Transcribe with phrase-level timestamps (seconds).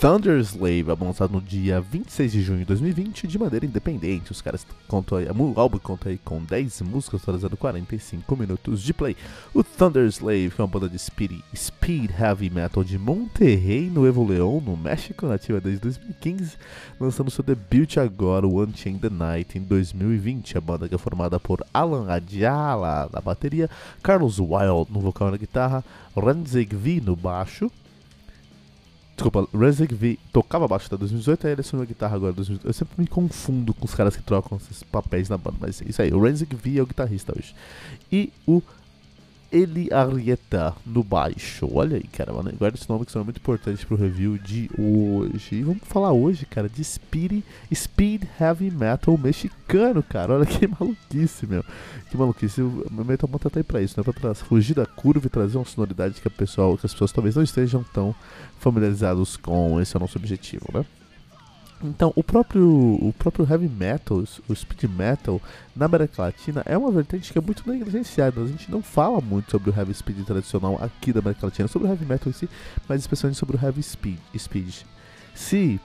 [0.00, 4.32] Thunder Slave, lançado no dia 26 de junho de 2020 de maneira independente.
[4.32, 8.94] Os caras contam aí, o álbum conta aí com 10 músicas, totalizando 45 minutos de
[8.94, 9.14] play.
[9.52, 14.06] O Thunder Slave, que é uma banda de speed, speed heavy metal de Monterrey, no
[14.06, 16.56] Evo León, no México, nativa desde 2015,
[16.98, 20.56] lançando seu debut agora, o Unchained the Night, em 2020.
[20.56, 23.68] A banda que é formada por Alan Adjala na bateria,
[24.02, 25.84] Carlos Wild no vocal e na guitarra,
[26.16, 27.70] Renzig V no baixo,
[29.20, 32.66] Desculpa, Rezek V tocava baixo até 2018, aí ele assumiu a guitarra agora 2018.
[32.66, 35.90] Eu sempre me confundo com os caras que trocam esses papéis na banda, mas é
[35.90, 36.10] isso aí.
[36.10, 37.54] O Rezek V é o guitarrista hoje.
[38.10, 38.62] E o
[39.52, 41.68] Eli Arrieta no baixo.
[41.72, 42.32] Olha aí, cara.
[42.32, 45.56] Guarda esse nome que são muito importantes pro review de hoje.
[45.56, 47.42] E vamos falar hoje, cara, de speed,
[47.74, 50.34] speed heavy metal mexicano, cara.
[50.34, 51.64] Olha que maluquice, meu.
[52.10, 52.62] Que maluquice.
[52.62, 54.04] O Metal Mantra tá aí pra isso, né?
[54.04, 57.12] Pra, pra fugir da curva e trazer uma sonoridade que, a pessoal, que as pessoas
[57.12, 58.14] talvez não estejam tão
[58.58, 59.80] familiarizados com.
[59.80, 60.84] Esse é o nosso objetivo, né?
[61.82, 65.40] Então, o próprio, o próprio heavy metal, o speed metal
[65.74, 68.42] na América Latina é uma vertente que é muito negligenciada.
[68.42, 71.88] A gente não fala muito sobre o heavy speed tradicional aqui da América Latina, sobre
[71.88, 72.48] o heavy metal em si,
[72.86, 74.18] mas especialmente sobre o heavy speed.
[74.36, 74.74] speed.
[75.34, 75.80] Se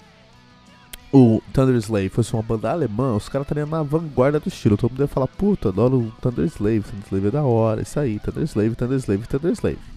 [1.13, 4.75] o Thunder Slave fosse uma banda alemã, os caras estariam na vanguarda do estilo.
[4.75, 7.97] Todo mundo ia falar, puta, adoro o Thunder Slave, Thunder Slave é da hora, isso
[7.97, 9.94] aí, Thunder Slave, Thunder Slave, Thunder Slave.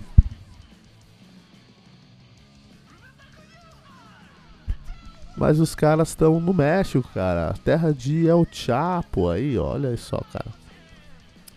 [5.38, 7.54] Mas os caras estão no México, cara.
[7.64, 10.48] Terra de El Chapo aí, olha só, cara.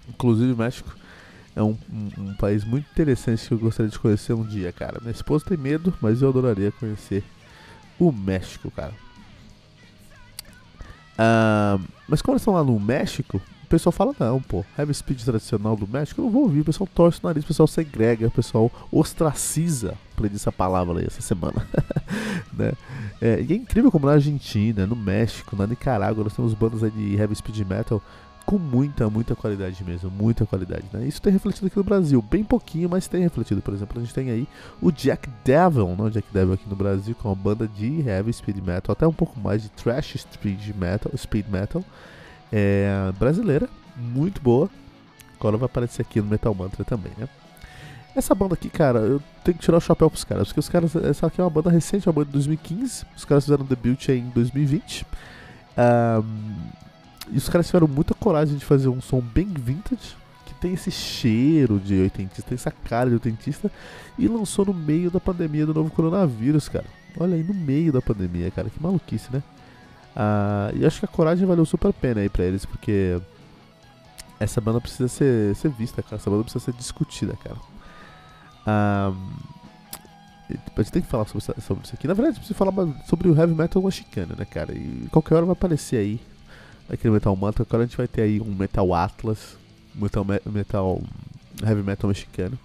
[0.08, 0.96] Inclusive, o México
[1.56, 5.00] é um, um, um, país muito interessante que eu gostaria de conhecer um dia, cara.
[5.02, 7.24] Minha esposa tem medo, mas eu adoraria conhecer
[8.00, 8.94] o México, cara.
[11.18, 15.76] Ah, mas como eles estão lá no México, pessoal fala, não, pô, heavy speed tradicional
[15.76, 16.60] do México, eu não vou ouvir.
[16.60, 21.06] O pessoal torce o nariz, o pessoal segrega, o pessoal ostraciza, aprendi essa palavra aí
[21.06, 21.66] essa semana.
[22.54, 22.74] né?
[23.22, 26.92] É, e é incrível como na Argentina, no México, na Nicarágua, nós temos bandas aí
[26.92, 28.02] de heavy speed metal
[28.46, 31.06] com muita, muita qualidade mesmo, muita qualidade, né?
[31.06, 33.62] Isso tem refletido aqui no Brasil, bem pouquinho, mas tem refletido.
[33.62, 34.48] Por exemplo, a gente tem aí
[34.82, 38.02] o Jack Devil, não o Jack Devil aqui no Brasil, com é uma banda de
[38.02, 41.84] heavy speed metal, até um pouco mais de thrash speed metal, speed metal,
[42.52, 44.70] é, brasileira, muito boa.
[45.40, 47.28] Agora vai aparecer aqui no Metal Mantra também, né?
[48.16, 50.96] Essa banda aqui, cara, eu tenho que tirar o chapéu pros caras, porque os caras,
[50.98, 54.30] essa aqui é uma banda recente, uma banda de 2015, os caras fizeram debut em
[54.36, 55.06] 2020.
[55.78, 56.56] Um,
[57.32, 60.92] e os caras tiveram muita coragem de fazer um som bem vintage, que tem esse
[60.92, 63.72] cheiro de oitentista, tem essa cara de oitentista,
[64.20, 66.86] e lançou no meio da pandemia do novo coronavírus, cara.
[67.18, 69.42] Olha aí, no meio da pandemia, cara, que maluquice, né?
[70.16, 73.20] Uh, e acho que a coragem valeu super a pena aí pra eles, porque
[74.40, 76.16] essa banda precisa ser, ser vista, cara.
[76.16, 77.58] Essa banda precisa ser discutida, cara.
[78.68, 79.52] Um,
[80.76, 82.08] a gente tem que falar sobre, sobre isso aqui.
[82.08, 82.74] Na verdade, precisa falar
[83.08, 84.74] sobre o heavy metal mexicano, né, cara?
[84.74, 86.20] E qualquer hora vai aparecer aí
[86.90, 87.64] aquele Metal Mantra.
[87.64, 89.58] Agora a gente vai ter aí um Metal Atlas,
[89.96, 91.02] metal, metal
[91.64, 92.60] heavy metal mexicano.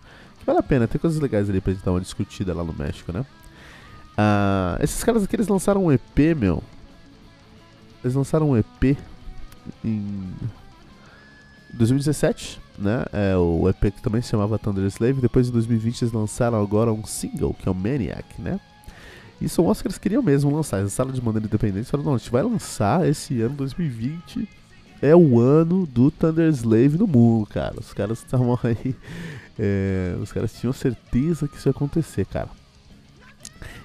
[0.45, 3.13] Vale a pena, tem coisas legais ali pra gente dar uma discutida lá no México,
[3.13, 3.25] né?
[4.17, 6.63] Uh, esses caras aqui, eles lançaram um EP, meu.
[8.07, 8.97] Eles lançaram um EP
[9.85, 10.33] em
[11.73, 13.05] 2017, né?
[13.13, 15.21] É o EP que também se chamava Thunder Slave.
[15.21, 18.61] Depois em 2020 eles lançaram agora um single, que é o Maniac, né?
[19.41, 20.79] E são os que eles queriam mesmo lançar.
[20.79, 21.91] Eles lançaram de maneira independente.
[21.91, 24.49] Falaram, não, a gente vai lançar esse ano 2020.
[25.03, 27.75] É o ano do Thunder Slave no mundo, cara.
[27.81, 28.95] Os caras estavam aí.
[29.59, 32.51] É, os caras tinham certeza que isso ia acontecer, cara.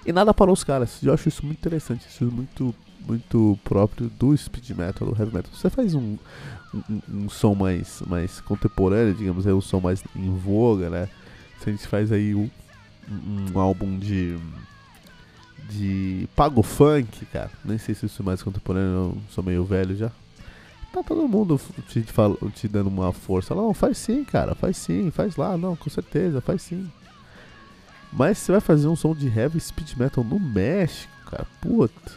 [0.06, 1.02] E nada parou os caras.
[1.02, 2.08] Eu acho isso muito interessante.
[2.08, 2.76] Isso é muito,
[3.08, 5.52] muito próprio do speed metal, do heavy metal.
[5.54, 6.18] Você faz um,
[6.74, 11.10] um, um som mais, mais contemporâneo, digamos, é um som mais em voga, né?
[11.60, 12.50] Se a gente faz aí um,
[13.54, 14.38] um álbum de
[15.72, 17.50] de pago funk, cara.
[17.64, 20.12] Nem sei se isso é mais contemporâneo, eu sou meio velho já.
[20.92, 22.04] Tá todo mundo te,
[22.54, 23.56] te dando uma força.
[23.56, 26.92] Não, faz sim, cara, faz sim, faz lá, não, com certeza, faz sim.
[28.12, 32.12] Mas você vai fazer um som de heavy speed metal no México, cara, puta,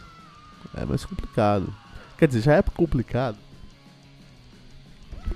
[0.75, 1.72] é mais complicado.
[2.19, 3.37] Quer dizer, já é complicado.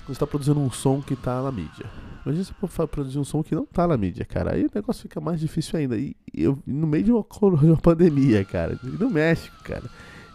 [0.04, 1.86] Você está produzindo um som que tá na mídia.
[2.25, 4.54] Imagina você for produzir um som que não tá na mídia, cara.
[4.54, 5.96] Aí o negócio fica mais difícil ainda.
[5.96, 7.25] E, eu, no meio de uma,
[7.58, 8.78] de uma pandemia, cara.
[8.82, 9.84] E no México, cara.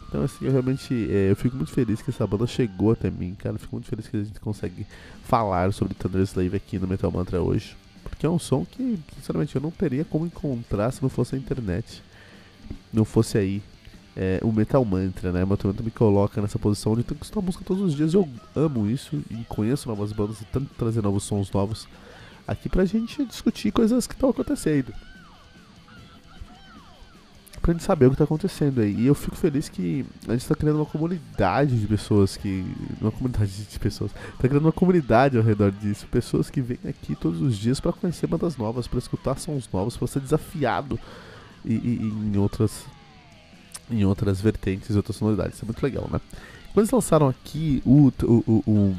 [0.07, 3.35] Então, assim, eu realmente é, eu fico muito feliz que essa banda chegou até mim,
[3.35, 3.55] cara.
[3.55, 4.85] Eu fico muito feliz que a gente consegue
[5.23, 7.75] falar sobre Thunder Slave aqui no Metal Mantra hoje.
[8.03, 11.37] Porque é um som que, sinceramente, eu não teria como encontrar se não fosse a
[11.37, 12.01] internet.
[12.91, 13.61] Não fosse aí
[14.15, 15.43] é, o Metal Mantra, né?
[15.43, 18.13] O Metal Mantra me coloca nessa posição eu tenho que escutar música todos os dias.
[18.13, 21.87] Eu amo isso e conheço novas bandas e tanto trazer novos sons novos
[22.47, 24.93] aqui pra gente discutir coisas que estão acontecendo
[27.63, 28.93] pra gente saber o que tá acontecendo aí.
[28.93, 32.65] E eu fico feliz que a gente tá criando uma comunidade de pessoas que.
[32.99, 34.11] Uma comunidade de pessoas.
[34.11, 36.05] Tá criando uma comunidade ao redor disso.
[36.07, 39.95] Pessoas que vêm aqui todos os dias para conhecer bandas novas, para escutar sons novos,
[39.95, 40.99] para ser desafiado
[41.63, 42.85] e, e, em outras.
[43.93, 45.55] Em outras vertentes, outras sonoridades.
[45.55, 46.19] Isso é muito legal, né?
[46.73, 48.95] Quando eles lançaram aqui o, o, o, o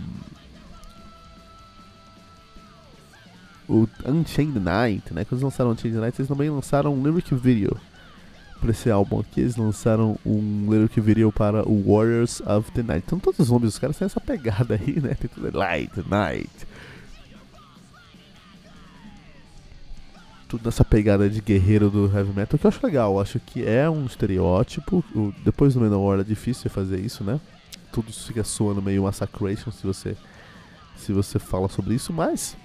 [3.69, 5.25] o Unchained Night, né?
[5.25, 7.77] Quando eles lançaram Unchained Night, eles também lançaram um lyric video
[8.61, 13.05] para esse álbum aqui, eles lançaram um lyric video para o Warriors of the Night.
[13.07, 15.15] Então todos os nomes dos caras têm essa pegada aí, né?
[15.15, 16.51] Tem tudo Light, Night.
[20.55, 23.15] Tudo nessa pegada de guerreiro do heavy metal que eu acho legal.
[23.15, 25.05] Eu acho que é um estereótipo.
[25.13, 27.41] O, depois do Manowar é difícil fazer isso, né?
[27.91, 30.17] Tudo fica soando meio Massacration se você,
[30.97, 32.57] se você fala sobre isso, mas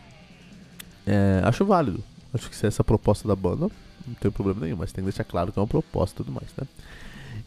[1.08, 2.04] é, acho válido.
[2.32, 3.72] Acho que se essa é a proposta da banda,
[4.06, 6.32] não tem problema nenhum, mas tem que deixar claro que é uma proposta e tudo
[6.32, 6.68] mais, né?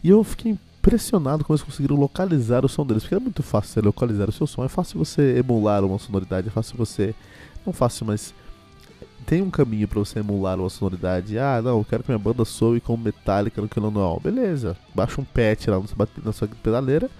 [0.02, 3.74] E eu fiquei impressionado como eles conseguiram localizar o som deles, porque é muito fácil
[3.74, 7.14] você localizar o seu som, é fácil você emular uma sonoridade, é fácil você.
[7.64, 8.34] Não fácil, mas
[9.26, 11.38] tem um caminho para você emular uma sonoridade.
[11.38, 14.20] Ah, não, eu quero que minha banda soe com Metallica no Kill All.
[14.20, 15.82] Beleza, baixa um patch lá
[16.24, 17.10] na sua pedaleira.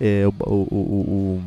[0.00, 1.42] É, o, o, o,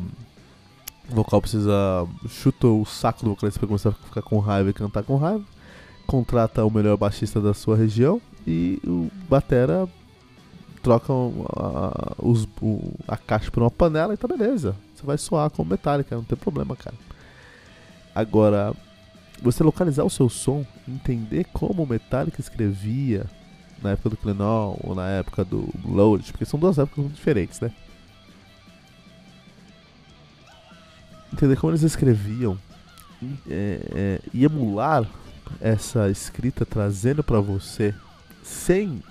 [1.10, 2.06] o vocal precisa.
[2.28, 5.44] chuta o saco do vocalista para começar a ficar com raiva e cantar com raiva
[6.06, 9.88] contrata o melhor baixista da sua região e o batera
[10.82, 12.46] troca a, os,
[13.06, 14.76] a caixa por uma panela e tá beleza.
[14.94, 16.96] Você vai soar com metálica, não tem problema, cara.
[18.14, 18.74] Agora,
[19.42, 23.26] você localizar o seu som, entender como o Metallica escrevia
[23.82, 27.60] na época do Clenol ou na época do Load, porque são duas épocas muito diferentes,
[27.60, 27.72] né?
[31.32, 32.56] Entender como eles escreviam
[33.48, 35.06] é, é, e emular
[35.60, 37.94] essa escrita trazendo para você
[38.42, 39.02] sem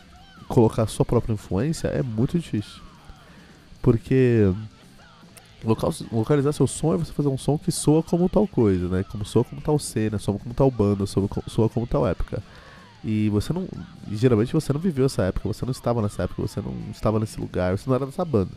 [0.47, 2.81] colocar sua própria influência é muito difícil.
[3.81, 4.53] Porque
[5.63, 9.03] localizar seu som é você fazer um som que soa como tal coisa, né?
[9.03, 12.41] Como soa como tal cena, soa como tal banda, soa, soa como tal época.
[13.03, 13.67] E você não.
[14.11, 17.39] Geralmente você não viveu essa época, você não estava nessa época, você não estava nesse
[17.39, 18.51] lugar, você não era dessa banda.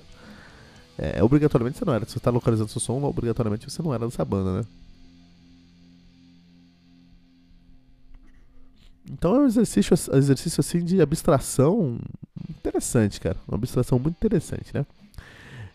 [0.99, 2.05] É, obrigatoriamente você não era.
[2.05, 4.65] Se você está localizando seu som, obrigatoriamente você não era dessa banda, né?
[9.11, 11.99] Então é um exercício, exercício assim de abstração
[12.49, 13.37] interessante, cara.
[13.47, 14.87] Uma abstração muito interessante, né?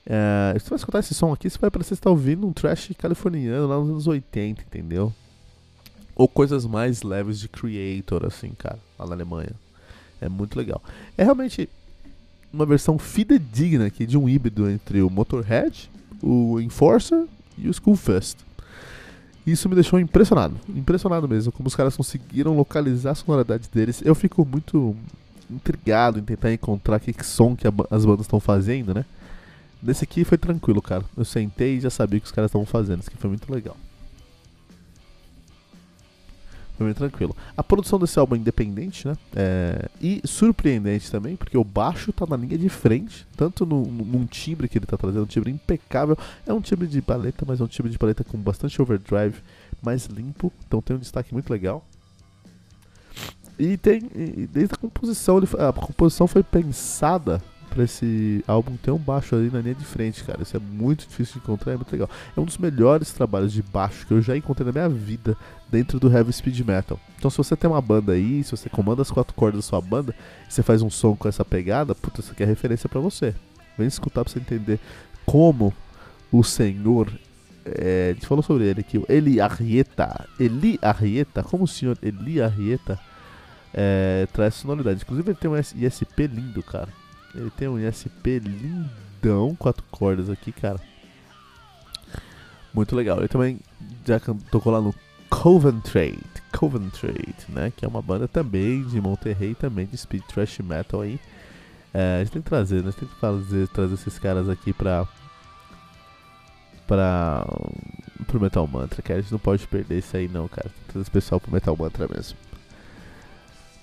[0.06, 2.92] É, se você vai escutar esse som aqui, você vai parecer estar ouvindo um trash
[2.98, 5.14] californiano lá nos anos 80, entendeu?
[6.16, 9.52] Ou coisas mais leves de Creator, assim, cara, lá na Alemanha.
[10.20, 10.82] É muito legal.
[11.18, 11.70] É realmente
[12.52, 15.90] uma versão fidedigna aqui de um híbrido entre o Motorhead,
[16.22, 17.26] o Enforcer
[17.58, 18.38] e o Schoolfest.
[19.46, 24.02] Isso me deixou impressionado, impressionado mesmo, como os caras conseguiram localizar a sonoridade deles.
[24.04, 24.96] Eu fico muito
[25.50, 29.06] intrigado em tentar encontrar que som que as bandas estão fazendo, né?
[29.82, 31.04] Nesse aqui foi tranquilo, cara.
[31.16, 33.00] Eu sentei e já sabia o que os caras estavam fazendo.
[33.00, 33.78] Isso aqui foi muito legal.
[36.80, 37.36] Foi bem tranquilo.
[37.58, 39.18] A produção desse álbum é independente, né?
[39.36, 44.26] É, e surpreendente também, porque o baixo tá na linha de frente, tanto no, num
[44.26, 46.18] timbre que ele tá trazendo, um timbre impecável.
[46.48, 49.36] É um timbre de paleta, mas é um timbre de paleta com bastante overdrive,
[49.82, 51.86] mais limpo, então tem um destaque muito legal.
[53.58, 54.10] E tem.
[54.16, 59.50] E desde a composição, a composição foi pensada para esse álbum ter um baixo ali
[59.50, 60.42] na linha de frente, cara.
[60.42, 62.10] Isso é muito difícil de encontrar, é muito legal.
[62.36, 65.38] É um dos melhores trabalhos de baixo que eu já encontrei na minha vida
[65.70, 67.00] dentro do heavy speed metal.
[67.18, 69.82] Então, se você tem uma banda aí, se você comanda as quatro cordas da sua
[69.82, 70.16] banda,
[70.48, 73.36] e você faz um som com essa pegada, puta, isso aqui é referência para você.
[73.78, 74.80] Vem escutar pra você entender
[75.26, 75.74] como
[76.32, 77.12] o senhor
[77.66, 80.28] é, a gente falou sobre ele aqui, o Eli Arrieta.
[80.40, 83.00] Eli Arrieta, como o senhor Eli Arrieta
[83.74, 85.02] é, traz sonoridade.
[85.04, 86.90] Inclusive ele tem um ISP lindo, cara.
[87.36, 90.80] Ele tem um ISP lindão, quatro cordas aqui, cara.
[92.74, 93.20] Muito legal.
[93.20, 93.60] Ele também
[94.06, 94.20] já
[94.52, 94.94] tocou lá no
[95.30, 96.20] Coventry,
[96.52, 97.72] Coventry, né?
[97.76, 101.20] Que é uma banda também de Monterrey, também de speed thrash metal aí.
[101.94, 102.90] É, a gente tem que trazer, né?
[102.90, 105.08] A gente tem que fazer, trazer esses caras aqui pra.
[106.88, 107.46] pra.
[108.28, 110.70] pro Metal Mantra, que a gente não pode perder isso aí não, cara.
[110.88, 112.38] Trazer especial pro Metal Mantra mesmo.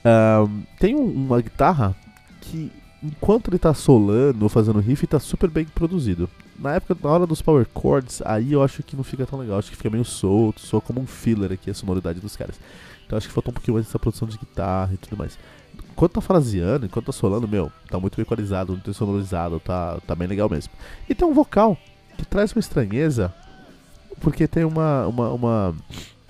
[0.05, 1.97] Um, tem um, uma guitarra
[2.41, 2.71] que,
[3.03, 6.29] enquanto ele tá solando ou fazendo riff, tá super bem produzido.
[6.59, 9.59] Na época, na hora dos power chords, aí eu acho que não fica tão legal.
[9.59, 12.59] Acho que fica meio solto, soa como um filler aqui a sonoridade dos caras.
[13.07, 15.39] Então acho que faltou um pouquinho mais dessa produção de guitarra e tudo mais.
[15.93, 20.15] Enquanto tá fraseando, enquanto tá solando, meu, tá muito bem equalizado, muito sonorizado, tá, tá
[20.15, 20.73] bem legal mesmo.
[21.09, 21.77] E tem um vocal
[22.17, 23.33] que traz uma estranheza,
[24.21, 25.77] porque tem uma, uma, uma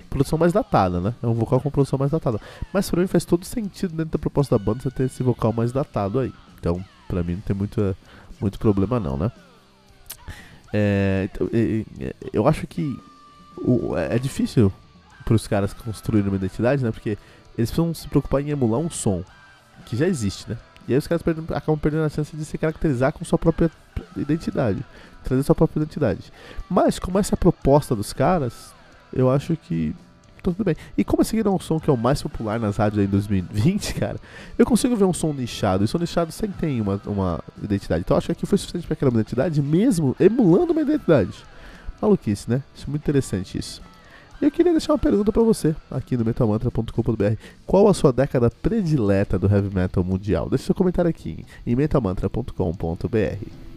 [0.09, 1.13] produção mais datada, né?
[1.21, 2.39] É um vocal com produção mais datada.
[2.73, 5.51] Mas pra mim faz todo sentido dentro da proposta da banda você ter esse vocal
[5.51, 6.31] mais datado aí.
[6.67, 7.95] Então, pra mim não tem muito,
[8.41, 9.31] muito problema não, né?
[10.73, 11.49] É, então,
[12.33, 12.99] eu acho que
[13.95, 14.71] é, é difícil
[15.23, 16.91] para os caras construírem uma identidade, né?
[16.91, 17.17] Porque
[17.57, 19.23] eles precisam se preocupar em emular um som
[19.85, 20.57] que já existe, né?
[20.87, 23.71] E aí os caras perdem, acabam perdendo a chance de se caracterizar com sua própria
[24.17, 24.83] identidade,
[25.23, 26.33] trazer sua própria identidade.
[26.69, 28.73] Mas como essa é a proposta dos caras,
[29.13, 29.95] eu acho que
[30.51, 30.75] tá tudo bem.
[30.97, 33.07] E como esse aqui é um som que é o mais popular nas rádios em
[33.07, 34.17] 2020, cara,
[34.57, 35.83] eu consigo ver um som nichado.
[35.83, 38.01] E som nichado sempre tem uma, uma identidade.
[38.01, 41.33] Então acho que aqui foi suficiente para criar uma identidade, mesmo emulando uma identidade.
[42.01, 42.61] Maluquice, né?
[42.75, 43.81] Acho muito interessante isso.
[44.39, 47.41] E eu queria deixar uma pergunta para você aqui no metalmantra.com.br.
[47.65, 50.47] Qual a sua década predileta do heavy metal mundial?
[50.47, 53.76] Deixe seu comentário aqui em metalmantra.com.br.